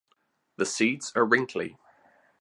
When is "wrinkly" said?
1.23-1.77